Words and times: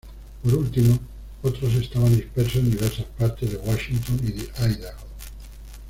Por 0.41 0.55
último, 0.55 0.97
otros 1.43 1.75
estaban 1.75 2.15
dispersos 2.15 2.55
en 2.55 2.71
diversas 2.71 3.05
partes 3.19 3.51
de 3.51 3.57
Washington 3.57 4.19
y 4.23 4.31
Idaho. 4.65 5.07